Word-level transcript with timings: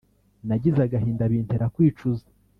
nagize 0.47 0.79
agahinda 0.83 1.31
bintera 1.31 1.65
kwicuza 1.73 2.25